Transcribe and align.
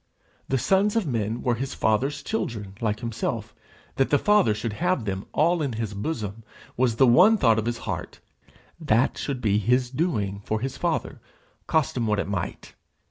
The 0.49 0.57
sons 0.57 0.95
of 0.95 1.05
men 1.05 1.43
were 1.43 1.53
his 1.53 1.75
Father's 1.75 2.23
children 2.23 2.73
like 2.81 3.01
himself: 3.01 3.53
that 3.97 4.09
the 4.09 4.17
Father 4.17 4.55
should 4.55 4.73
have 4.73 5.05
them 5.05 5.27
all 5.31 5.61
in 5.61 5.73
his 5.73 5.93
bosom 5.93 6.43
was 6.75 6.95
the 6.95 7.05
one 7.05 7.37
thought 7.37 7.59
of 7.59 7.67
his 7.67 7.77
heart: 7.85 8.19
that 8.79 9.15
should 9.15 9.41
be 9.41 9.59
his 9.59 9.91
doing 9.91 10.41
for 10.43 10.59
his 10.59 10.75
Father, 10.75 11.21
cost 11.67 11.95
him 11.95 12.07
what 12.07 12.17
it 12.17 12.27
might! 12.27 12.73